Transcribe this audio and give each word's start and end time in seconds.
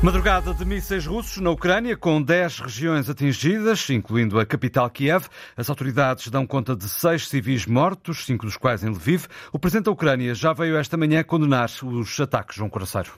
Madrugada 0.00 0.54
de 0.54 0.64
mísseis 0.64 1.04
russos 1.06 1.38
na 1.38 1.50
Ucrânia, 1.50 1.96
com 1.96 2.22
10 2.22 2.60
regiões 2.60 3.10
atingidas, 3.10 3.90
incluindo 3.90 4.38
a 4.38 4.46
capital 4.46 4.88
Kiev. 4.88 5.26
As 5.56 5.68
autoridades 5.68 6.28
dão 6.28 6.46
conta 6.46 6.76
de 6.76 6.88
seis 6.88 7.26
civis 7.26 7.66
mortos, 7.66 8.24
cinco 8.24 8.46
dos 8.46 8.56
quais 8.56 8.84
em 8.84 8.90
Lviv. 8.90 9.26
O 9.52 9.58
presidente 9.58 9.86
da 9.86 9.90
Ucrânia 9.90 10.36
já 10.36 10.52
veio 10.52 10.76
esta 10.76 10.96
manhã 10.96 11.24
condenar 11.24 11.68
os 11.82 12.20
ataques, 12.20 12.56
João 12.56 12.70
Coraceiro. 12.70 13.10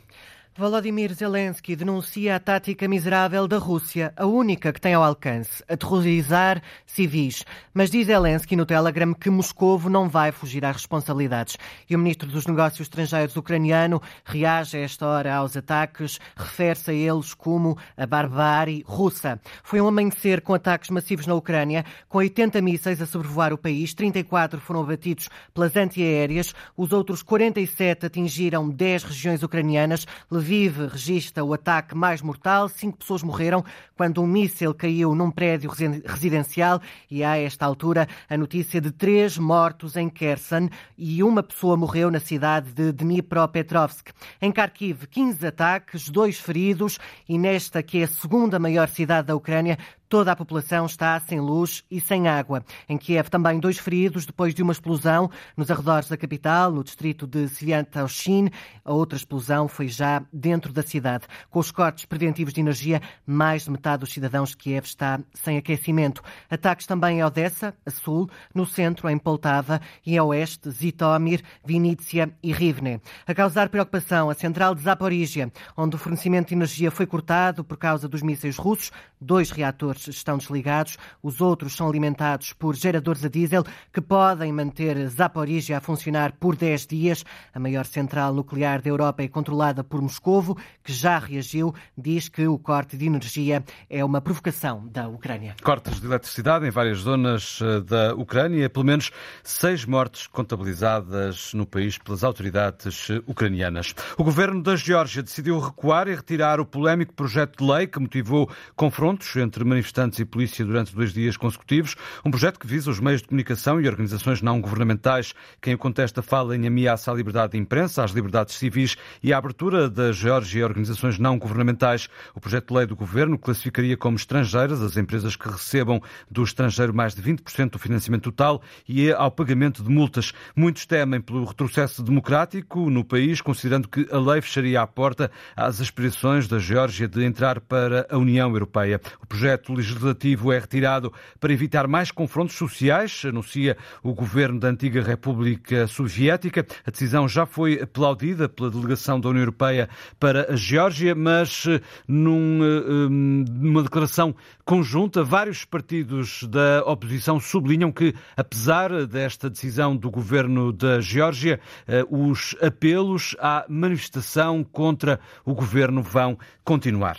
Volodymyr 0.60 1.14
Zelensky 1.14 1.74
denuncia 1.74 2.36
a 2.36 2.38
tática 2.38 2.86
miserável 2.86 3.48
da 3.48 3.56
Rússia, 3.56 4.12
a 4.14 4.26
única 4.26 4.74
que 4.74 4.80
tem 4.80 4.92
ao 4.92 5.02
alcance, 5.02 5.64
aterrorizar 5.66 6.60
civis. 6.84 7.46
Mas 7.72 7.90
diz 7.90 8.08
Zelensky 8.08 8.54
no 8.54 8.66
Telegram 8.66 9.14
que 9.14 9.30
Moscovo 9.30 9.88
não 9.88 10.06
vai 10.06 10.30
fugir 10.30 10.62
às 10.66 10.76
responsabilidades. 10.76 11.56
E 11.88 11.96
o 11.96 11.98
ministro 11.98 12.28
dos 12.28 12.46
Negócios 12.46 12.82
Estrangeiros 12.82 13.34
ucraniano 13.36 14.02
reage 14.22 14.76
a 14.76 14.80
esta 14.80 15.06
hora 15.06 15.34
aos 15.34 15.56
ataques, 15.56 16.20
refere-se 16.36 16.90
a 16.90 16.94
eles 16.94 17.32
como 17.32 17.78
a 17.96 18.04
barbárie 18.04 18.84
russa. 18.86 19.40
Foi 19.62 19.80
um 19.80 19.88
amanhecer 19.88 20.42
com 20.42 20.52
ataques 20.52 20.90
massivos 20.90 21.26
na 21.26 21.36
Ucrânia, 21.36 21.86
com 22.06 22.18
80 22.18 22.60
mísseis 22.60 23.00
a 23.00 23.06
sobrevoar 23.06 23.54
o 23.54 23.56
país, 23.56 23.94
34 23.94 24.60
foram 24.60 24.82
abatidos 24.82 25.30
pelas 25.54 25.74
antiaéreas, 25.74 26.54
os 26.76 26.92
outros 26.92 27.22
47 27.22 28.04
atingiram 28.04 28.68
10 28.68 29.04
regiões 29.04 29.42
ucranianas, 29.42 30.06
Lviv 30.50 30.88
registra 30.88 31.44
o 31.44 31.54
ataque 31.54 31.94
mais 31.94 32.20
mortal. 32.20 32.68
Cinco 32.68 32.98
pessoas 32.98 33.22
morreram 33.22 33.64
quando 33.96 34.20
um 34.20 34.26
míssil 34.26 34.74
caiu 34.74 35.14
num 35.14 35.30
prédio 35.30 35.70
residencial 36.04 36.80
e 37.08 37.22
há, 37.22 37.32
a 37.32 37.38
esta 37.38 37.64
altura, 37.64 38.08
a 38.28 38.36
notícia 38.36 38.80
de 38.80 38.90
três 38.90 39.38
mortos 39.38 39.96
em 39.96 40.10
Kherson 40.10 40.68
e 40.98 41.22
uma 41.22 41.40
pessoa 41.40 41.76
morreu 41.76 42.10
na 42.10 42.18
cidade 42.18 42.72
de 42.72 42.90
Dnipropetrovsk. 42.90 44.10
Em 44.42 44.50
Kharkiv, 44.50 45.06
15 45.06 45.46
ataques, 45.46 46.08
dois 46.08 46.40
feridos 46.40 46.98
e 47.28 47.38
nesta 47.38 47.80
que 47.80 47.98
é 48.00 48.04
a 48.04 48.08
segunda 48.08 48.58
maior 48.58 48.88
cidade 48.88 49.28
da 49.28 49.36
Ucrânia, 49.36 49.78
Toda 50.10 50.32
a 50.32 50.36
população 50.36 50.86
está 50.86 51.20
sem 51.20 51.38
luz 51.38 51.84
e 51.88 52.00
sem 52.00 52.26
água. 52.26 52.64
Em 52.88 52.98
Kiev, 52.98 53.28
também 53.28 53.60
dois 53.60 53.78
feridos 53.78 54.26
depois 54.26 54.52
de 54.52 54.60
uma 54.60 54.72
explosão 54.72 55.30
nos 55.56 55.70
arredores 55.70 56.08
da 56.08 56.16
capital, 56.16 56.72
no 56.72 56.82
distrito 56.82 57.28
de 57.28 57.44
Sviantoshin. 57.44 58.50
A 58.84 58.92
outra 58.92 59.16
explosão 59.16 59.68
foi 59.68 59.86
já 59.86 60.20
dentro 60.32 60.72
da 60.72 60.82
cidade. 60.82 61.28
Com 61.48 61.60
os 61.60 61.70
cortes 61.70 62.06
preventivos 62.06 62.52
de 62.52 62.60
energia, 62.60 63.00
mais 63.24 63.62
de 63.62 63.70
metade 63.70 64.00
dos 64.00 64.12
cidadãos 64.12 64.48
de 64.48 64.56
Kiev 64.56 64.84
está 64.84 65.20
sem 65.32 65.56
aquecimento. 65.56 66.22
Ataques 66.50 66.86
também 66.86 67.18
em 67.18 67.22
Odessa, 67.22 67.72
a 67.86 67.90
sul, 67.92 68.28
no 68.52 68.66
centro, 68.66 69.08
em 69.08 69.16
Poltava 69.16 69.80
e 70.04 70.18
a 70.18 70.24
oeste, 70.24 70.72
Zitomir, 70.72 71.40
Vinícia 71.64 72.34
e 72.42 72.52
Rivne. 72.52 73.00
A 73.28 73.32
causar 73.32 73.68
preocupação, 73.68 74.28
a 74.28 74.34
central 74.34 74.74
de 74.74 74.82
Zaporizhia, 74.82 75.52
onde 75.76 75.94
o 75.94 75.98
fornecimento 76.00 76.48
de 76.48 76.54
energia 76.54 76.90
foi 76.90 77.06
cortado 77.06 77.62
por 77.62 77.76
causa 77.76 78.08
dos 78.08 78.22
mísseis 78.22 78.56
russos, 78.56 78.90
dois 79.20 79.52
reatores 79.52 79.99
estão 80.08 80.38
desligados, 80.38 80.96
os 81.22 81.40
outros 81.40 81.76
são 81.76 81.88
alimentados 81.88 82.52
por 82.52 82.74
geradores 82.74 83.24
a 83.24 83.28
diesel 83.28 83.64
que 83.92 84.00
podem 84.00 84.52
manter 84.52 85.08
Zaporizhia 85.08 85.78
a 85.78 85.80
funcionar 85.80 86.32
por 86.32 86.56
10 86.56 86.86
dias. 86.86 87.24
A 87.54 87.58
maior 87.58 87.84
central 87.84 88.34
nuclear 88.34 88.82
da 88.82 88.90
Europa 88.90 89.22
é 89.22 89.28
controlada 89.28 89.84
por 89.84 90.00
Moscovo, 90.00 90.56
que 90.82 90.92
já 90.92 91.18
reagiu, 91.18 91.74
diz 91.96 92.28
que 92.28 92.46
o 92.46 92.58
corte 92.58 92.96
de 92.96 93.06
energia 93.06 93.64
é 93.88 94.04
uma 94.04 94.20
provocação 94.20 94.86
da 94.88 95.08
Ucrânia. 95.08 95.54
Cortes 95.62 96.00
de 96.00 96.06
eletricidade 96.06 96.66
em 96.66 96.70
várias 96.70 96.98
zonas 96.98 97.58
eh, 97.62 97.80
da 97.80 98.14
Ucrânia, 98.14 98.68
pelo 98.68 98.84
menos 98.84 99.10
seis 99.42 99.84
mortes 99.84 100.26
contabilizadas 100.26 101.52
no 101.54 101.66
país 101.66 101.98
pelas 101.98 102.24
autoridades 102.24 103.10
eh, 103.10 103.22
ucranianas. 103.26 103.94
O 104.16 104.24
governo 104.24 104.62
da 104.62 104.76
Geórgia 104.76 105.22
decidiu 105.22 105.58
recuar 105.58 106.08
e 106.08 106.14
retirar 106.14 106.60
o 106.60 106.66
polémico 106.66 107.12
projeto 107.14 107.64
de 107.64 107.70
lei 107.70 107.86
que 107.86 107.98
motivou 107.98 108.50
confrontos 108.76 109.34
entre 109.36 109.64
manifestantes 109.64 109.89
manifestantes 109.90 110.18
e 110.18 110.24
polícia 110.24 110.64
durante 110.64 110.94
dois 110.94 111.12
dias 111.12 111.36
consecutivos. 111.36 111.96
Um 112.24 112.30
projeto 112.30 112.58
que 112.58 112.66
visa 112.66 112.90
os 112.90 113.00
meios 113.00 113.20
de 113.20 113.28
comunicação 113.28 113.80
e 113.80 113.88
organizações 113.88 114.40
não 114.40 114.60
governamentais. 114.60 115.34
Quem 115.60 115.74
o 115.74 115.78
contesta 115.78 116.22
fala 116.22 116.56
em 116.56 116.66
ameaça 116.66 117.10
à 117.10 117.14
liberdade 117.14 117.52
de 117.52 117.58
imprensa, 117.58 118.04
às 118.04 118.12
liberdades 118.12 118.54
civis 118.54 118.96
e 119.22 119.32
à 119.32 119.38
abertura 119.38 119.90
da 119.90 120.12
Geórgia 120.12 120.64
a 120.64 120.68
organizações 120.68 121.18
não 121.18 121.38
governamentais. 121.38 122.08
O 122.34 122.40
projeto 122.40 122.68
de 122.68 122.74
lei 122.74 122.86
do 122.86 122.96
governo 122.96 123.38
classificaria 123.38 123.96
como 123.96 124.16
estrangeiras 124.16 124.80
as 124.80 124.96
empresas 124.96 125.36
que 125.36 125.48
recebam 125.48 126.00
do 126.30 126.42
estrangeiro 126.42 126.94
mais 126.94 127.14
de 127.14 127.22
20% 127.22 127.70
do 127.70 127.78
financiamento 127.78 128.24
total 128.24 128.62
e 128.88 129.10
ao 129.12 129.30
pagamento 129.30 129.82
de 129.82 129.90
multas. 129.90 130.32
Muitos 130.54 130.86
temem 130.86 131.20
pelo 131.20 131.44
retrocesso 131.44 132.02
democrático 132.02 132.88
no 132.90 133.04
país, 133.04 133.40
considerando 133.40 133.88
que 133.88 134.06
a 134.10 134.18
lei 134.18 134.40
fecharia 134.40 134.80
a 134.80 134.86
porta 134.86 135.30
às 135.56 135.80
aspirações 135.80 136.46
da 136.46 136.58
Geórgia 136.58 137.08
de 137.08 137.24
entrar 137.24 137.60
para 137.60 138.06
a 138.10 138.16
União 138.16 138.50
Europeia. 138.50 139.00
O 139.20 139.26
projeto 139.26 139.79
legislativo 139.80 140.52
é 140.52 140.58
retirado 140.58 141.12
para 141.38 141.52
evitar 141.52 141.88
mais 141.88 142.10
confrontos 142.10 142.56
sociais, 142.56 143.22
anuncia 143.24 143.76
o 144.02 144.14
governo 144.14 144.60
da 144.60 144.68
antiga 144.68 145.02
República 145.02 145.86
Soviética. 145.86 146.66
A 146.86 146.90
decisão 146.90 147.26
já 147.26 147.46
foi 147.46 147.80
aplaudida 147.80 148.48
pela 148.48 148.70
delegação 148.70 149.20
da 149.20 149.28
União 149.28 149.42
Europeia 149.42 149.88
para 150.18 150.52
a 150.52 150.56
Geórgia, 150.56 151.14
mas 151.14 151.64
eh, 151.66 151.80
num, 152.06 152.60
eh, 152.62 153.08
numa 153.08 153.82
declaração 153.82 154.34
conjunta, 154.64 155.24
vários 155.24 155.64
partidos 155.64 156.44
da 156.44 156.82
oposição 156.86 157.40
sublinham 157.40 157.90
que, 157.90 158.14
apesar 158.36 159.06
desta 159.06 159.50
decisão 159.50 159.96
do 159.96 160.10
governo 160.10 160.72
da 160.72 161.00
Geórgia, 161.00 161.58
eh, 161.88 162.04
os 162.10 162.54
apelos 162.60 163.34
à 163.40 163.64
manifestação 163.68 164.62
contra 164.62 165.18
o 165.44 165.54
governo 165.54 166.02
vão 166.02 166.38
continuar. 166.64 167.16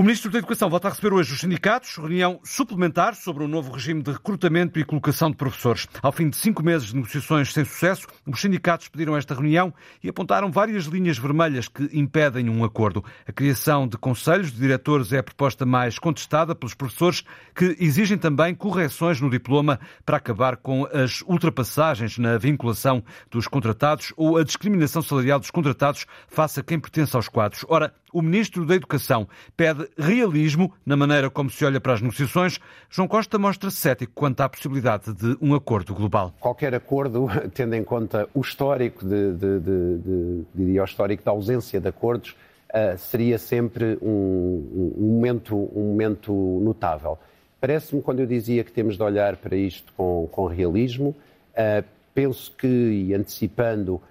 O 0.00 0.04
Ministro 0.04 0.30
da 0.30 0.38
Educação 0.38 0.70
volta 0.70 0.86
a 0.86 0.92
receber 0.92 1.12
hoje 1.12 1.32
os 1.32 1.40
sindicatos, 1.40 1.96
reunião 1.96 2.38
suplementar 2.44 3.16
sobre 3.16 3.42
o 3.42 3.48
novo 3.48 3.72
regime 3.72 4.00
de 4.00 4.12
recrutamento 4.12 4.78
e 4.78 4.84
colocação 4.84 5.28
de 5.28 5.36
professores. 5.36 5.88
Ao 6.00 6.12
fim 6.12 6.30
de 6.30 6.36
cinco 6.36 6.62
meses 6.62 6.86
de 6.86 6.94
negociações 6.94 7.52
sem 7.52 7.64
sucesso, 7.64 8.06
os 8.24 8.40
sindicatos 8.40 8.86
pediram 8.86 9.16
esta 9.16 9.34
reunião 9.34 9.74
e 10.00 10.08
apontaram 10.08 10.52
várias 10.52 10.84
linhas 10.84 11.18
vermelhas 11.18 11.66
que 11.66 11.90
impedem 11.92 12.48
um 12.48 12.62
acordo. 12.62 13.04
A 13.26 13.32
criação 13.32 13.88
de 13.88 13.98
conselhos 13.98 14.52
de 14.52 14.60
diretores 14.60 15.12
é 15.12 15.18
a 15.18 15.22
proposta 15.22 15.66
mais 15.66 15.98
contestada 15.98 16.54
pelos 16.54 16.74
professores, 16.74 17.24
que 17.52 17.76
exigem 17.80 18.16
também 18.16 18.54
correções 18.54 19.20
no 19.20 19.28
diploma 19.28 19.80
para 20.06 20.18
acabar 20.18 20.58
com 20.58 20.86
as 20.92 21.22
ultrapassagens 21.22 22.18
na 22.18 22.38
vinculação 22.38 23.02
dos 23.28 23.48
contratados 23.48 24.12
ou 24.16 24.36
a 24.36 24.44
discriminação 24.44 25.02
salarial 25.02 25.40
dos 25.40 25.50
contratados 25.50 26.06
face 26.28 26.60
a 26.60 26.62
quem 26.62 26.78
pertence 26.78 27.16
aos 27.16 27.26
quadros. 27.26 27.64
Ora, 27.68 27.92
o 28.12 28.22
Ministro 28.22 28.64
da 28.64 28.74
Educação 28.74 29.28
pede 29.56 29.88
realismo 29.96 30.72
na 30.84 30.96
maneira 30.96 31.30
como 31.30 31.50
se 31.50 31.64
olha 31.64 31.80
para 31.80 31.94
as 31.94 32.00
negociações. 32.00 32.58
João 32.88 33.08
Costa 33.08 33.38
mostra 33.38 33.70
cético 33.70 34.12
quanto 34.14 34.40
à 34.40 34.48
possibilidade 34.48 35.12
de 35.12 35.36
um 35.40 35.54
acordo 35.54 35.94
global. 35.94 36.34
Qualquer 36.40 36.74
acordo, 36.74 37.26
tendo 37.54 37.74
em 37.74 37.84
conta 37.84 38.28
o 38.34 38.40
histórico, 38.40 39.04
de, 39.04 39.32
de, 39.34 40.44
de, 40.54 40.82
histórico 40.82 41.24
da 41.24 41.30
ausência 41.30 41.80
de 41.80 41.88
acordos, 41.88 42.36
uh, 42.70 42.96
seria 42.98 43.38
sempre 43.38 43.98
um, 44.02 44.94
um, 44.98 45.06
momento, 45.14 45.56
um 45.56 45.88
momento 45.90 46.32
notável. 46.62 47.18
Parece-me, 47.60 48.00
quando 48.00 48.20
eu 48.20 48.26
dizia 48.26 48.62
que 48.62 48.70
temos 48.72 48.96
de 48.96 49.02
olhar 49.02 49.36
para 49.36 49.56
isto 49.56 49.92
com, 49.96 50.28
com 50.30 50.46
realismo, 50.46 51.08
uh, 51.52 51.84
penso 52.14 52.52
que, 52.56 52.66
e 52.66 53.14
antecipando, 53.14 53.94
uh, 53.94 54.02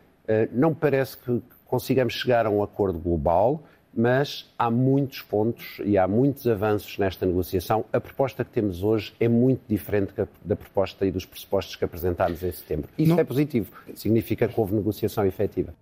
não 0.51 0.73
parece 0.73 1.17
que 1.17 1.41
consigamos 1.65 2.13
chegar 2.13 2.45
a 2.45 2.49
um 2.49 2.63
acordo 2.63 2.99
global, 2.99 3.63
mas 3.97 4.45
há 4.57 4.69
muitos 4.69 5.23
pontos 5.23 5.81
e 5.83 5.97
há 5.97 6.07
muitos 6.07 6.45
avanços 6.47 6.97
nesta 6.99 7.25
negociação. 7.25 7.83
A 7.91 7.99
proposta 7.99 8.45
que 8.45 8.51
temos 8.51 8.83
hoje 8.83 9.11
é 9.19 9.27
muito 9.27 9.61
diferente 9.67 10.13
da 10.45 10.55
proposta 10.55 11.03
e 11.05 11.11
dos 11.11 11.25
pressupostos 11.25 11.75
que 11.75 11.83
apresentámos 11.83 12.43
em 12.43 12.51
setembro. 12.51 12.89
Isso 12.97 13.09
Não. 13.13 13.19
é 13.19 13.23
positivo, 13.23 13.71
significa 13.95 14.47
que 14.47 14.59
houve 14.59 14.75
negociação 14.75 15.25
efetiva. 15.25 15.73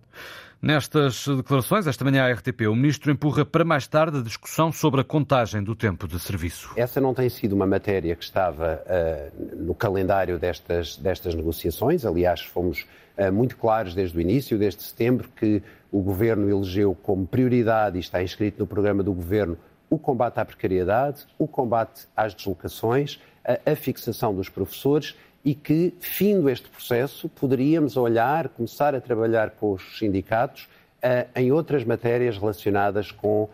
Nestas 0.62 1.28
declarações, 1.28 1.86
esta 1.86 2.04
manhã 2.04 2.26
à 2.26 2.32
RTP, 2.32 2.62
o 2.68 2.76
Ministro 2.76 3.12
empurra 3.12 3.46
para 3.46 3.64
mais 3.64 3.88
tarde 3.88 4.18
a 4.18 4.22
discussão 4.22 4.72
sobre 4.72 5.02
a 5.02 5.04
contagem 5.04 5.64
do 5.64 5.76
tempo 5.76 6.08
de 6.08 6.20
serviço. 6.20 6.72
Essa 6.76 7.00
não 7.00 7.14
tem 7.14 7.30
sido 7.30 7.54
uma 7.54 7.68
matéria 7.68 8.16
que 8.16 8.24
estava 8.24 8.82
uh, 8.84 9.64
no 9.64 9.76
calendário 9.76 10.40
destas, 10.40 10.98
destas 10.98 11.36
negociações. 11.36 12.04
Aliás, 12.04 12.42
fomos 12.42 12.86
uh, 13.18 13.32
muito 13.32 13.58
claros 13.58 13.94
desde 13.94 14.18
o 14.18 14.22
início, 14.22 14.58
desde 14.58 14.82
setembro, 14.82 15.30
que 15.36 15.62
o 15.92 16.02
Governo 16.02 16.50
elegeu 16.50 16.96
como 16.96 17.28
prioridade, 17.28 17.98
e 17.98 18.00
está 18.00 18.24
inscrito 18.24 18.60
no 18.60 18.66
programa 18.66 19.04
do 19.04 19.14
Governo, 19.14 19.58
o 19.88 20.00
combate 20.00 20.40
à 20.40 20.46
precariedade, 20.46 21.28
o 21.38 21.48
combate 21.48 22.08
às 22.18 22.34
deslocações, 22.34 23.20
a, 23.46 23.72
a 23.72 23.76
fixação 23.76 24.34
dos 24.34 24.50
professores 24.50 25.16
e 25.46 25.54
que, 25.54 25.94
findo 26.00 26.50
este 26.50 26.68
processo, 26.68 27.30
poderíamos 27.30 27.96
olhar, 27.96 28.50
começar 28.50 28.96
a 28.96 29.00
trabalhar 29.00 29.52
com 29.52 29.74
os 29.74 30.00
sindicatos 30.00 30.64
uh, 30.64 31.30
em 31.40 31.52
outras 31.52 31.84
matérias 31.84 32.36
relacionadas 32.36 33.12
com 33.12 33.48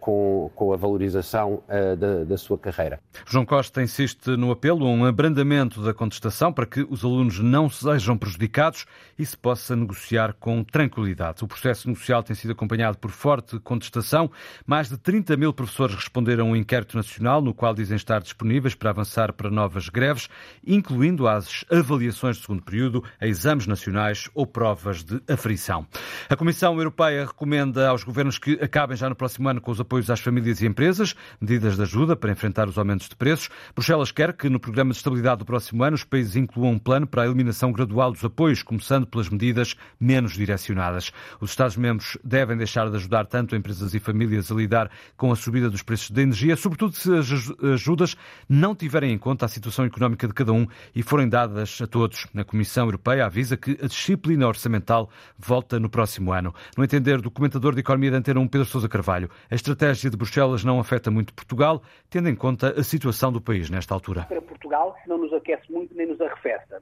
com, 0.00 0.50
com 0.54 0.72
a 0.72 0.76
valorização 0.76 1.62
da, 1.98 2.24
da 2.24 2.36
sua 2.36 2.58
carreira. 2.58 3.00
João 3.26 3.44
Costa 3.44 3.82
insiste 3.82 4.28
no 4.36 4.50
apelo 4.50 4.86
a 4.86 4.90
um 4.90 5.04
abrandamento 5.04 5.82
da 5.82 5.94
contestação 5.94 6.52
para 6.52 6.66
que 6.66 6.86
os 6.88 7.04
alunos 7.04 7.38
não 7.38 7.68
sejam 7.68 8.16
prejudicados 8.16 8.86
e 9.18 9.24
se 9.24 9.36
possa 9.36 9.74
negociar 9.74 10.34
com 10.38 10.62
tranquilidade. 10.62 11.42
O 11.44 11.48
processo 11.48 11.88
negocial 11.88 12.22
tem 12.22 12.36
sido 12.36 12.52
acompanhado 12.52 12.98
por 12.98 13.10
forte 13.10 13.58
contestação. 13.60 14.30
Mais 14.66 14.88
de 14.88 14.96
30 14.98 15.36
mil 15.36 15.52
professores 15.52 15.94
responderam 15.94 16.48
a 16.48 16.50
um 16.50 16.56
inquérito 16.56 16.96
nacional 16.96 17.40
no 17.40 17.54
qual 17.54 17.74
dizem 17.74 17.96
estar 17.96 18.20
disponíveis 18.20 18.74
para 18.74 18.90
avançar 18.90 19.32
para 19.32 19.50
novas 19.50 19.88
greves, 19.88 20.28
incluindo 20.66 21.26
as 21.26 21.64
avaliações 21.70 22.36
de 22.36 22.42
segundo 22.42 22.62
período, 22.62 23.02
a 23.20 23.26
exames 23.26 23.66
nacionais 23.66 24.28
ou 24.34 24.46
provas 24.46 25.02
de 25.02 25.20
aferição. 25.28 25.86
A 26.28 26.36
Comissão 26.36 26.76
Europeia 26.76 27.26
recomenda 27.26 27.88
aos 27.88 28.04
governos 28.04 28.38
que 28.38 28.52
acabem 28.62 28.96
já 28.96 29.08
no 29.08 29.16
próximo 29.16 29.45
ano 29.48 29.60
com 29.60 29.70
os 29.70 29.80
apoios 29.80 30.10
às 30.10 30.20
famílias 30.20 30.60
e 30.60 30.66
empresas, 30.66 31.14
medidas 31.40 31.76
de 31.76 31.82
ajuda 31.82 32.16
para 32.16 32.32
enfrentar 32.32 32.68
os 32.68 32.78
aumentos 32.78 33.08
de 33.08 33.16
preços. 33.16 33.48
Bruxelas 33.74 34.10
quer 34.10 34.32
que 34.32 34.48
no 34.48 34.60
programa 34.60 34.90
de 34.90 34.96
estabilidade 34.96 35.38
do 35.38 35.44
próximo 35.44 35.82
ano 35.82 35.94
os 35.94 36.04
países 36.04 36.36
incluam 36.36 36.72
um 36.72 36.78
plano 36.78 37.06
para 37.06 37.22
a 37.22 37.26
eliminação 37.26 37.72
gradual 37.72 38.12
dos 38.12 38.24
apoios, 38.24 38.62
começando 38.62 39.06
pelas 39.06 39.28
medidas 39.28 39.74
menos 39.98 40.32
direcionadas. 40.32 41.12
Os 41.40 41.50
Estados-membros 41.50 42.18
devem 42.24 42.56
deixar 42.56 42.88
de 42.90 42.96
ajudar 42.96 43.26
tanto 43.26 43.56
empresas 43.56 43.94
e 43.94 44.00
famílias 44.00 44.50
a 44.50 44.54
lidar 44.54 44.90
com 45.16 45.32
a 45.32 45.36
subida 45.36 45.70
dos 45.70 45.82
preços 45.82 46.10
da 46.10 46.22
energia, 46.22 46.56
sobretudo 46.56 46.94
se 46.94 47.12
as 47.14 47.26
ajudas 47.62 48.16
não 48.48 48.74
tiverem 48.74 49.12
em 49.12 49.18
conta 49.18 49.46
a 49.46 49.48
situação 49.48 49.84
económica 49.84 50.26
de 50.26 50.34
cada 50.34 50.52
um 50.52 50.66
e 50.94 51.02
forem 51.02 51.28
dadas 51.28 51.80
a 51.80 51.86
todos. 51.86 52.26
A 52.36 52.44
Comissão 52.44 52.86
Europeia 52.86 53.26
avisa 53.26 53.56
que 53.56 53.78
a 53.82 53.86
disciplina 53.86 54.46
orçamental 54.46 55.10
volta 55.38 55.78
no 55.78 55.88
próximo 55.88 56.32
ano. 56.32 56.54
No 56.76 56.84
entender 56.84 57.20
do 57.20 57.30
comentador 57.30 57.74
de 57.74 57.80
Economia 57.80 58.10
da 58.10 58.18
Antena 58.18 58.40
1, 58.40 58.48
Pedro 58.48 58.66
Sousa 58.66 58.88
Carvalho, 58.88 59.30
a 59.50 59.54
estratégia 59.54 60.10
de 60.10 60.16
Bruxelas 60.16 60.64
não 60.64 60.80
afeta 60.80 61.10
muito 61.10 61.34
Portugal, 61.34 61.82
tendo 62.10 62.28
em 62.28 62.34
conta 62.34 62.78
a 62.78 62.82
situação 62.82 63.32
do 63.32 63.40
país 63.40 63.70
nesta 63.70 63.94
altura. 63.94 64.24
Para 64.24 64.42
Portugal, 64.42 64.96
não 65.06 65.18
nos 65.18 65.32
aquece 65.32 65.70
muito 65.70 65.94
nem 65.94 66.06
nos 66.06 66.20
arrefece. 66.20 66.74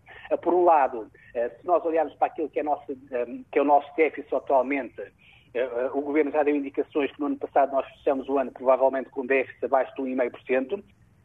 Por 0.42 0.54
um 0.54 0.64
lado, 0.64 1.06
eh, 1.34 1.48
se 1.48 1.66
nós 1.66 1.84
olharmos 1.84 2.14
para 2.14 2.28
aquilo 2.28 2.48
que 2.48 2.60
é, 2.60 2.62
nosso, 2.62 2.92
eh, 3.10 3.26
que 3.50 3.58
é 3.58 3.62
o 3.62 3.64
nosso 3.64 3.88
déficit 3.96 4.34
atualmente, 4.34 5.00
o 5.92 6.00
Governo 6.00 6.32
já 6.32 6.42
deu 6.42 6.56
indicações 6.56 7.12
que 7.12 7.20
no 7.20 7.26
ano 7.26 7.36
passado 7.36 7.70
nós 7.70 7.86
fechamos 7.86 8.28
o 8.28 8.38
ano 8.38 8.50
provavelmente 8.50 9.08
com 9.10 9.24
déficit 9.24 9.64
abaixo 9.64 9.94
de 9.94 10.02
1,5%. 10.02 10.82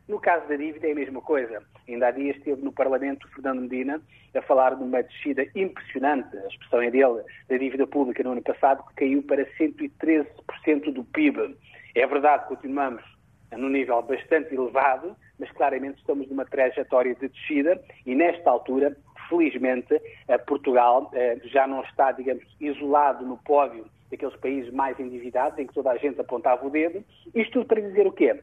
No 0.10 0.20
caso 0.20 0.48
da 0.48 0.56
dívida 0.56 0.88
é 0.88 0.92
a 0.92 0.96
mesma 0.96 1.22
coisa. 1.22 1.62
Ainda 1.88 2.08
há 2.08 2.12
dias 2.12 2.36
esteve 2.36 2.64
no 2.64 2.72
Parlamento 2.72 3.30
Fernando 3.30 3.62
Medina 3.62 4.02
a 4.36 4.42
falar 4.42 4.76
de 4.76 4.84
uma 4.84 5.04
descida 5.04 5.46
impressionante, 5.54 6.36
a 6.36 6.48
expressão 6.48 6.82
é 6.82 6.90
dele, 6.90 7.22
da 7.48 7.58
dívida 7.58 7.86
pública 7.86 8.24
no 8.24 8.32
ano 8.32 8.42
passado, 8.42 8.84
que 8.88 8.96
caiu 8.96 9.22
para 9.22 9.46
113% 9.46 10.92
do 10.92 11.04
PIB. 11.04 11.56
É 11.94 12.08
verdade, 12.08 12.48
continuamos 12.48 13.04
num 13.56 13.70
nível 13.70 14.02
bastante 14.02 14.56
elevado, 14.56 15.16
mas 15.40 15.52
claramente 15.52 16.00
estamos 16.00 16.28
numa 16.28 16.46
trajetória 16.46 17.14
de 17.14 17.28
descida 17.28 17.80
e 18.04 18.16
nesta 18.16 18.50
altura, 18.50 18.98
felizmente, 19.30 20.02
Portugal 20.48 21.12
eh, 21.14 21.38
já 21.44 21.68
não 21.68 21.84
está, 21.84 22.12
digamos, 22.12 22.44
isolado 22.60 23.24
no 23.28 23.38
pódio 23.38 23.86
daqueles 24.10 24.36
países 24.38 24.74
mais 24.74 25.00
endividados, 25.00 25.60
em 25.60 25.68
que 25.68 25.74
toda 25.74 25.92
a 25.92 25.98
gente 25.98 26.20
apontava 26.20 26.66
o 26.66 26.70
dedo. 26.72 27.04
Isto 27.36 27.60
tudo 27.60 27.68
para 27.68 27.82
dizer 27.82 28.08
o 28.08 28.12
quê? 28.12 28.40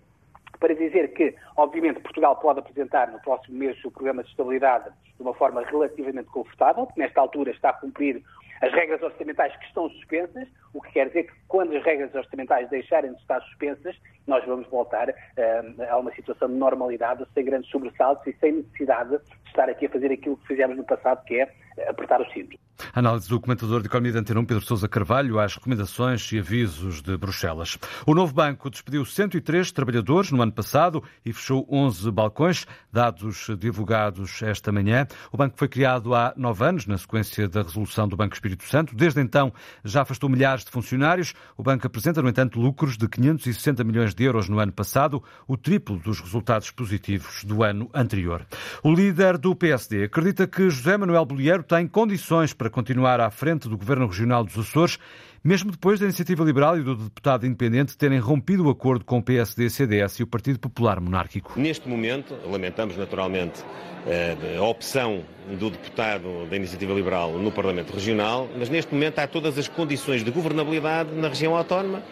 Para 0.58 0.74
dizer 0.74 1.12
que, 1.14 1.34
obviamente, 1.56 2.00
Portugal 2.00 2.36
pode 2.36 2.60
apresentar 2.60 3.10
no 3.10 3.20
próximo 3.20 3.58
mês 3.58 3.82
o 3.84 3.90
programa 3.90 4.22
de 4.22 4.30
estabilidade 4.30 4.90
de 5.16 5.22
uma 5.22 5.34
forma 5.34 5.62
relativamente 5.62 6.28
confortável, 6.30 6.86
que 6.86 6.98
nesta 6.98 7.20
altura 7.20 7.50
está 7.50 7.70
a 7.70 7.74
cumprir 7.74 8.22
as 8.62 8.72
regras 8.72 9.02
orçamentais 9.02 9.54
que 9.56 9.66
estão 9.66 9.88
suspensas, 9.90 10.48
o 10.72 10.80
que 10.80 10.92
quer 10.92 11.08
dizer 11.08 11.24
que 11.24 11.32
quando 11.46 11.76
as 11.76 11.84
regras 11.84 12.14
orçamentais 12.14 12.68
deixarem 12.70 13.12
de 13.12 13.20
estar 13.20 13.40
suspensas, 13.42 13.96
nós 14.26 14.44
vamos 14.46 14.66
voltar 14.68 15.08
uh, 15.10 15.82
a 15.90 15.98
uma 15.98 16.12
situação 16.12 16.48
de 16.48 16.54
normalidade, 16.54 17.24
sem 17.34 17.44
grandes 17.44 17.70
sobressaltos 17.70 18.26
e 18.26 18.36
sem 18.38 18.52
necessidade 18.52 19.10
de 19.10 19.48
estar 19.48 19.68
aqui 19.68 19.86
a 19.86 19.90
fazer 19.90 20.10
aquilo 20.10 20.36
que 20.38 20.46
fizemos 20.46 20.76
no 20.76 20.84
passado, 20.84 21.24
que 21.24 21.40
é 21.40 21.52
apertar 21.86 22.20
o 22.20 22.30
cinto. 22.32 22.58
Análise 22.94 23.28
do 23.28 23.40
comentador 23.40 23.80
de 23.80 23.86
Economia 23.86 24.12
de 24.12 24.18
Antena 24.18 24.40
1, 24.40 24.44
Pedro 24.44 24.64
Sousa 24.64 24.88
Carvalho, 24.88 25.38
às 25.38 25.54
recomendações 25.54 26.30
e 26.32 26.38
avisos 26.38 27.02
de 27.02 27.16
Bruxelas. 27.16 27.78
O 28.06 28.14
novo 28.14 28.32
banco 28.32 28.70
despediu 28.70 29.04
103 29.04 29.72
trabalhadores 29.72 30.30
no 30.30 30.42
ano 30.42 30.52
passado 30.52 31.02
e 31.24 31.32
fechou 31.32 31.66
11 31.70 32.10
balcões, 32.10 32.66
dados 32.92 33.48
divulgados 33.58 34.42
esta 34.42 34.70
manhã. 34.72 35.06
O 35.32 35.36
banco 35.36 35.56
foi 35.56 35.68
criado 35.68 36.14
há 36.14 36.32
nove 36.36 36.64
anos, 36.64 36.86
na 36.86 36.98
sequência 36.98 37.48
da 37.48 37.62
resolução 37.62 38.08
do 38.08 38.16
Banco 38.16 38.34
Espírito 38.34 38.64
Santo. 38.64 38.94
Desde 38.94 39.20
então, 39.20 39.52
já 39.84 40.02
afastou 40.02 40.28
milhares 40.28 40.64
de 40.64 40.70
funcionários. 40.70 41.34
O 41.56 41.62
banco 41.62 41.86
apresenta, 41.86 42.22
no 42.22 42.28
entanto, 42.28 42.60
lucros 42.60 42.96
de 42.96 43.08
560 43.08 43.84
milhões 43.84 44.14
de 44.14 44.24
euros 44.24 44.48
no 44.48 44.58
ano 44.58 44.72
passado, 44.72 45.22
o 45.46 45.56
triplo 45.56 45.98
dos 45.98 46.20
resultados 46.20 46.70
positivos 46.70 47.44
do 47.44 47.62
ano 47.62 47.90
anterior. 47.94 48.46
O 48.82 48.92
líder 48.92 49.38
do 49.38 49.54
PSD 49.54 50.04
acredita 50.04 50.46
que 50.46 50.68
José 50.70 50.96
Manuel 50.96 51.24
Bolieiro 51.24 51.62
tem 51.62 51.86
condições 51.86 52.52
para 52.52 52.65
continuar 52.70 53.20
à 53.20 53.30
frente 53.30 53.68
do 53.68 53.76
Governo 53.76 54.06
Regional 54.06 54.44
dos 54.44 54.58
Açores, 54.58 54.98
mesmo 55.42 55.70
depois 55.70 56.00
da 56.00 56.06
Iniciativa 56.06 56.44
Liberal 56.44 56.78
e 56.78 56.82
do 56.82 56.96
deputado 56.96 57.46
independente 57.46 57.96
terem 57.96 58.18
rompido 58.18 58.66
o 58.66 58.70
acordo 58.70 59.04
com 59.04 59.18
o 59.18 59.22
PSD, 59.22 59.70
CDS 59.70 60.18
e 60.18 60.22
o 60.22 60.26
Partido 60.26 60.58
Popular 60.58 61.00
Monárquico. 61.00 61.52
Neste 61.56 61.88
momento, 61.88 62.34
lamentamos 62.50 62.96
naturalmente 62.96 63.64
eh, 64.06 64.56
a 64.58 64.62
opção 64.62 65.22
do 65.58 65.70
deputado 65.70 66.46
da 66.50 66.56
Iniciativa 66.56 66.92
Liberal 66.92 67.32
no 67.38 67.52
Parlamento 67.52 67.92
Regional, 67.92 68.48
mas 68.58 68.68
neste 68.68 68.92
momento 68.92 69.18
há 69.20 69.26
todas 69.26 69.56
as 69.56 69.68
condições 69.68 70.24
de 70.24 70.30
governabilidade 70.30 71.12
na 71.14 71.28
região 71.28 71.56
autónoma. 71.56 72.02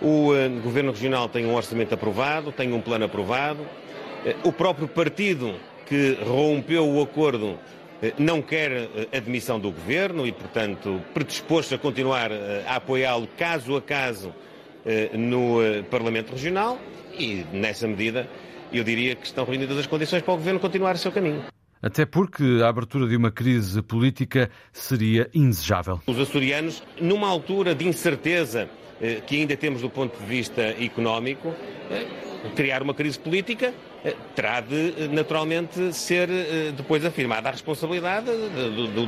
O 0.00 0.34
eh, 0.34 0.48
Governo 0.48 0.92
Regional 0.92 1.28
tem 1.28 1.44
um 1.44 1.54
orçamento 1.54 1.94
aprovado, 1.94 2.52
tem 2.52 2.72
um 2.72 2.80
plano 2.80 3.04
aprovado. 3.04 3.60
Eh, 4.24 4.36
o 4.44 4.52
próprio 4.52 4.88
partido 4.88 5.54
que 5.86 6.16
rompeu 6.24 6.88
o 6.88 7.02
acordo 7.02 7.58
não 8.18 8.42
quer 8.42 8.88
a 9.12 9.16
admissão 9.16 9.60
do 9.60 9.70
governo 9.70 10.26
e, 10.26 10.32
portanto, 10.32 11.00
predisposto 11.14 11.74
a 11.74 11.78
continuar 11.78 12.30
a 12.66 12.76
apoiá-lo 12.76 13.28
caso 13.38 13.76
a 13.76 13.82
caso 13.82 14.34
no 15.12 15.58
Parlamento 15.88 16.32
Regional 16.32 16.78
e, 17.16 17.44
nessa 17.52 17.86
medida, 17.86 18.28
eu 18.72 18.82
diria 18.82 19.14
que 19.14 19.26
estão 19.26 19.44
reunidas 19.44 19.78
as 19.78 19.86
condições 19.86 20.22
para 20.22 20.34
o 20.34 20.36
Governo 20.36 20.58
continuar 20.58 20.94
o 20.94 20.98
seu 20.98 21.12
caminho. 21.12 21.44
Até 21.82 22.06
porque 22.06 22.60
a 22.62 22.68
abertura 22.68 23.08
de 23.08 23.16
uma 23.16 23.30
crise 23.30 23.82
política 23.82 24.48
seria 24.72 25.28
indesejável. 25.34 26.00
Os 26.06 26.18
açorianos, 26.18 26.82
numa 27.00 27.28
altura 27.28 27.74
de 27.74 27.86
incerteza 27.86 28.68
eh, 29.00 29.20
que 29.26 29.36
ainda 29.36 29.56
temos 29.56 29.82
do 29.82 29.90
ponto 29.90 30.16
de 30.16 30.24
vista 30.24 30.62
económico, 30.62 31.52
eh, 31.90 32.06
criar 32.54 32.82
uma 32.82 32.94
crise 32.94 33.18
política 33.18 33.66
eh, 33.66 33.91
terá 34.34 34.60
de, 34.60 35.08
naturalmente, 35.08 35.92
ser 35.92 36.28
depois 36.76 37.04
afirmada 37.04 37.48
a 37.48 37.52
responsabilidade 37.52 38.26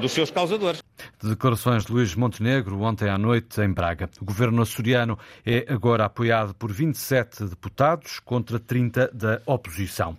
dos 0.00 0.12
seus 0.12 0.30
causadores. 0.30 0.82
Declarações 1.22 1.84
de 1.84 1.92
Luís 1.92 2.14
Montenegro 2.14 2.80
ontem 2.80 3.08
à 3.08 3.18
noite 3.18 3.60
em 3.60 3.72
Braga. 3.72 4.08
O 4.20 4.24
governo 4.24 4.62
açoriano 4.62 5.18
é 5.44 5.66
agora 5.68 6.04
apoiado 6.04 6.54
por 6.54 6.72
27 6.72 7.44
deputados 7.44 8.20
contra 8.20 8.58
30 8.58 9.10
da 9.12 9.40
oposição. 9.46 10.16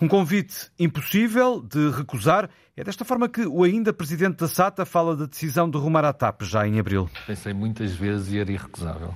Um 0.00 0.06
convite 0.06 0.70
impossível 0.78 1.60
de 1.60 1.90
recusar. 1.90 2.50
É 2.76 2.84
desta 2.84 3.04
forma 3.04 3.28
que 3.28 3.46
o 3.46 3.64
ainda 3.64 3.92
presidente 3.92 4.36
da 4.36 4.46
SATA 4.46 4.84
fala 4.84 5.16
da 5.16 5.26
decisão 5.26 5.68
de 5.68 5.76
rumar 5.78 6.04
à 6.04 6.12
TAP 6.12 6.42
já 6.42 6.66
em 6.66 6.78
abril. 6.78 7.08
Pensei 7.26 7.52
muitas 7.52 7.92
vezes 7.92 8.32
e 8.32 8.38
era 8.38 8.52
irrecusável. 8.52 9.14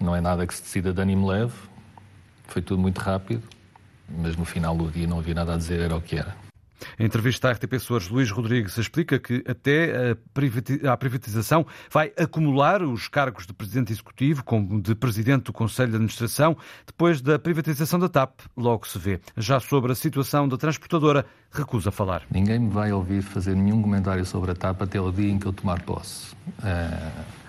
Não 0.00 0.16
é 0.16 0.20
nada 0.20 0.46
que 0.46 0.54
se 0.54 0.62
decida 0.62 0.92
de 0.94 1.02
ânimo 1.02 1.26
leve. 1.26 1.52
Foi 2.50 2.60
tudo 2.60 2.82
muito 2.82 2.98
rápido, 2.98 3.42
mas 4.08 4.36
no 4.36 4.44
final 4.44 4.76
do 4.76 4.90
dia 4.90 5.06
não 5.06 5.18
havia 5.18 5.34
nada 5.34 5.54
a 5.54 5.56
dizer, 5.56 5.80
era 5.80 5.96
o 5.96 6.02
que 6.02 6.16
era. 6.16 6.36
Em 6.98 7.04
entrevista 7.04 7.48
à 7.48 7.52
RTP 7.52 7.74
Açores, 7.74 8.08
Luís 8.08 8.30
Rodrigues 8.30 8.76
explica 8.76 9.18
que 9.18 9.44
até 9.46 10.16
a 10.88 10.96
privatização 10.96 11.66
vai 11.90 12.12
acumular 12.18 12.82
os 12.82 13.06
cargos 13.06 13.46
de 13.46 13.52
Presidente 13.52 13.92
Executivo 13.92 14.42
como 14.42 14.80
de 14.80 14.94
Presidente 14.94 15.44
do 15.44 15.52
Conselho 15.52 15.90
de 15.90 15.96
Administração 15.96 16.56
depois 16.86 17.20
da 17.20 17.38
privatização 17.38 17.98
da 17.98 18.08
TAP, 18.08 18.40
logo 18.56 18.86
se 18.88 18.98
vê. 18.98 19.20
Já 19.36 19.60
sobre 19.60 19.92
a 19.92 19.94
situação 19.94 20.48
da 20.48 20.56
transportadora, 20.56 21.24
recusa 21.52 21.90
falar. 21.90 22.22
Ninguém 22.30 22.58
me 22.58 22.70
vai 22.70 22.92
ouvir 22.92 23.22
fazer 23.22 23.54
nenhum 23.54 23.80
comentário 23.82 24.24
sobre 24.24 24.50
a 24.50 24.54
TAP 24.54 24.82
até 24.82 25.00
o 25.00 25.12
dia 25.12 25.30
em 25.30 25.38
que 25.38 25.46
eu 25.46 25.52
tomar 25.52 25.82
posse. 25.82 26.34
Uh 26.58 27.39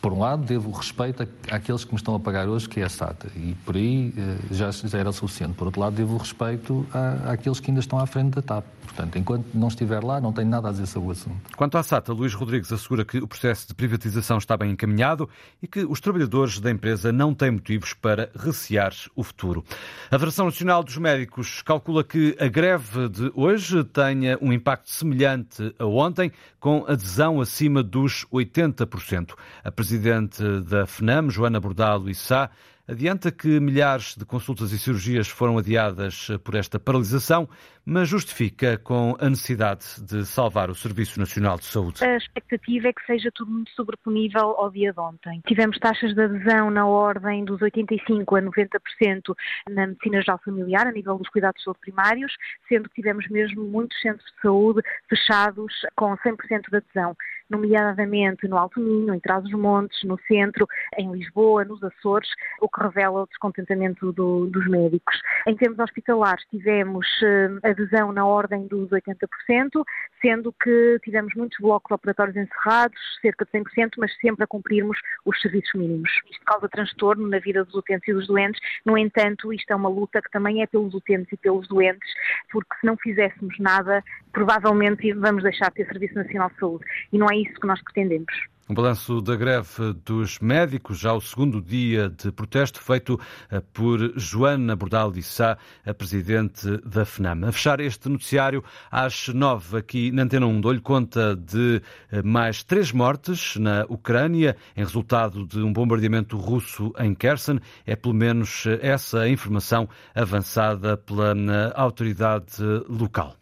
por 0.00 0.12
um 0.12 0.20
lado, 0.20 0.44
devo 0.44 0.70
respeito 0.70 1.26
àqueles 1.50 1.84
que 1.84 1.92
me 1.92 1.96
estão 1.96 2.14
a 2.14 2.20
pagar 2.20 2.48
hoje, 2.48 2.68
que 2.68 2.80
é 2.80 2.84
a 2.84 2.88
SATA, 2.88 3.28
e 3.36 3.54
por 3.64 3.76
aí 3.76 4.12
eh, 4.16 4.36
já, 4.50 4.70
já 4.70 4.98
era 4.98 5.12
suficiente. 5.12 5.54
Por 5.54 5.66
outro 5.66 5.80
lado, 5.80 5.96
devo 5.96 6.16
respeito 6.16 6.86
à, 6.92 7.32
àqueles 7.32 7.60
que 7.60 7.70
ainda 7.70 7.80
estão 7.80 7.98
à 7.98 8.06
frente 8.06 8.34
da 8.34 8.42
TAP. 8.42 8.64
Portanto, 8.84 9.16
enquanto 9.16 9.46
não 9.54 9.68
estiver 9.68 10.02
lá, 10.02 10.20
não 10.20 10.32
tenho 10.32 10.48
nada 10.48 10.68
a 10.68 10.72
dizer 10.72 10.86
sobre 10.86 11.08
o 11.08 11.12
assunto. 11.12 11.36
Quanto 11.56 11.78
à 11.78 11.82
SATA, 11.82 12.12
Luís 12.12 12.34
Rodrigues 12.34 12.72
assegura 12.72 13.04
que 13.04 13.18
o 13.18 13.28
processo 13.28 13.68
de 13.68 13.74
privatização 13.74 14.38
está 14.38 14.56
bem 14.56 14.72
encaminhado 14.72 15.28
e 15.62 15.68
que 15.68 15.84
os 15.84 16.00
trabalhadores 16.00 16.58
da 16.58 16.70
empresa 16.70 17.12
não 17.12 17.34
têm 17.34 17.50
motivos 17.50 17.92
para 17.92 18.30
recear 18.34 18.92
o 19.14 19.22
futuro. 19.22 19.64
A 20.06 20.14
Federação 20.14 20.46
Nacional 20.46 20.82
dos 20.82 20.96
Médicos 20.96 21.62
calcula 21.62 22.02
que 22.02 22.36
a 22.40 22.48
greve 22.48 23.08
de 23.08 23.30
hoje 23.34 23.84
tenha 23.84 24.38
um 24.40 24.52
impacto 24.52 24.90
semelhante 24.90 25.74
a 25.78 25.84
ontem, 25.84 26.32
com 26.58 26.84
adesão 26.88 27.40
acima 27.40 27.82
dos 27.82 28.26
80%. 28.32 29.34
A 29.62 29.70
presidente 29.88 30.60
da 30.60 30.86
FNAM, 30.86 31.30
Joana 31.30 31.58
Bordalo 31.58 32.10
Issá, 32.10 32.50
adianta 32.88 33.30
que 33.30 33.60
milhares 33.60 34.16
de 34.16 34.24
consultas 34.24 34.72
e 34.72 34.78
cirurgias 34.78 35.28
foram 35.28 35.58
adiadas 35.58 36.28
por 36.42 36.54
esta 36.54 36.80
paralisação, 36.80 37.46
mas 37.84 38.08
justifica 38.08 38.78
com 38.78 39.14
a 39.20 39.28
necessidade 39.28 39.84
de 40.02 40.24
salvar 40.24 40.70
o 40.70 40.74
Serviço 40.74 41.18
Nacional 41.20 41.58
de 41.58 41.66
Saúde. 41.66 42.02
A 42.02 42.16
expectativa 42.16 42.88
é 42.88 42.92
que 42.92 43.04
seja 43.06 43.30
tudo 43.34 43.50
muito 43.50 43.70
sobreponível 43.72 44.54
ao 44.56 44.70
dia 44.70 44.92
de 44.92 45.00
ontem. 45.00 45.42
Tivemos 45.46 45.78
taxas 45.78 46.14
de 46.14 46.22
adesão 46.22 46.70
na 46.70 46.86
ordem 46.86 47.44
dos 47.44 47.60
85% 47.60 48.38
a 48.38 48.42
90% 48.42 49.34
na 49.70 49.86
medicina 49.86 50.20
geral 50.20 50.40
familiar, 50.44 50.86
a 50.86 50.92
nível 50.92 51.18
dos 51.18 51.28
cuidados 51.28 51.58
de 51.58 51.64
saúde 51.64 51.80
primários, 51.80 52.32
sendo 52.68 52.88
que 52.88 52.96
tivemos 52.96 53.28
mesmo 53.28 53.64
muitos 53.64 54.00
centros 54.00 54.24
de 54.32 54.40
saúde 54.40 54.82
fechados 55.08 55.72
com 55.94 56.16
100% 56.16 56.70
de 56.70 56.76
adesão 56.76 57.16
nomeadamente 57.48 58.46
no 58.46 58.58
Alto 58.58 58.80
Minho, 58.80 59.14
em 59.14 59.20
Trás-os-Montes, 59.20 60.02
no 60.04 60.18
centro, 60.26 60.66
em 60.98 61.10
Lisboa, 61.12 61.64
nos 61.64 61.82
Açores, 61.82 62.28
o 62.60 62.68
que 62.68 62.77
revela 62.78 63.22
o 63.22 63.26
descontentamento 63.26 64.12
do, 64.12 64.46
dos 64.46 64.66
médicos. 64.68 65.20
Em 65.46 65.56
termos 65.56 65.78
hospitalares, 65.78 66.44
tivemos 66.50 67.06
uh, 67.22 67.66
adesão 67.66 68.12
na 68.12 68.24
ordem 68.24 68.66
dos 68.66 68.90
80%, 68.90 69.84
sendo 70.20 70.52
que 70.52 70.98
tivemos 71.02 71.34
muitos 71.34 71.58
blocos 71.60 71.90
operatórios 71.90 72.36
encerrados, 72.36 72.98
cerca 73.20 73.44
de 73.44 73.50
100%, 73.52 73.92
mas 73.98 74.16
sempre 74.18 74.44
a 74.44 74.46
cumprirmos 74.46 74.98
os 75.24 75.40
serviços 75.40 75.72
mínimos. 75.74 76.10
Isto 76.30 76.44
causa 76.44 76.68
transtorno 76.68 77.28
na 77.28 77.38
vida 77.38 77.64
dos 77.64 77.74
utentes 77.74 78.08
e 78.08 78.12
dos 78.12 78.26
doentes, 78.26 78.60
no 78.84 78.96
entanto, 78.96 79.52
isto 79.52 79.70
é 79.70 79.76
uma 79.76 79.88
luta 79.88 80.22
que 80.22 80.30
também 80.30 80.62
é 80.62 80.66
pelos 80.66 80.94
utentes 80.94 81.32
e 81.32 81.36
pelos 81.36 81.68
doentes, 81.68 82.08
porque 82.50 82.74
se 82.80 82.86
não 82.86 82.96
fizéssemos 82.96 83.58
nada, 83.58 84.02
provavelmente 84.32 85.12
vamos 85.12 85.42
deixar 85.42 85.68
de 85.70 85.76
ter 85.76 85.86
Serviço 85.86 86.14
Nacional 86.14 86.50
de 86.50 86.56
Saúde. 86.58 86.84
E 87.12 87.18
não 87.18 87.26
é 87.30 87.36
isso 87.36 87.54
que 87.60 87.66
nós 87.66 87.82
pretendemos. 87.82 88.32
Um 88.70 88.74
balanço 88.74 89.22
da 89.22 89.34
greve 89.34 89.94
dos 90.04 90.38
médicos, 90.40 90.98
já 90.98 91.14
o 91.14 91.22
segundo 91.22 91.62
dia 91.62 92.10
de 92.10 92.30
protesto, 92.30 92.82
feito 92.82 93.18
eh, 93.50 93.62
por 93.72 94.12
Joana 94.14 94.76
Bordal 94.76 95.10
de 95.10 95.22
Sá, 95.22 95.56
a 95.86 95.94
presidente 95.94 96.76
da 96.84 97.06
FNAM. 97.06 97.48
A 97.48 97.52
fechar 97.52 97.80
este 97.80 98.10
noticiário, 98.10 98.62
às 98.90 99.28
nove, 99.28 99.78
aqui 99.78 100.12
na 100.12 100.24
Antena 100.24 100.46
1, 100.46 100.60
dou-lhe 100.60 100.82
conta 100.82 101.34
de 101.34 101.80
eh, 102.12 102.20
mais 102.20 102.62
três 102.62 102.92
mortes 102.92 103.56
na 103.56 103.86
Ucrânia, 103.88 104.54
em 104.76 104.80
resultado 104.80 105.46
de 105.46 105.60
um 105.60 105.72
bombardeamento 105.72 106.36
russo 106.36 106.92
em 106.98 107.14
Kherson. 107.14 107.60
É 107.86 107.96
pelo 107.96 108.12
menos 108.12 108.66
eh, 108.66 108.80
essa 108.82 109.20
a 109.20 109.30
informação 109.30 109.88
avançada 110.14 110.94
pela 110.94 111.32
autoridade 111.74 112.62
local. 112.86 113.34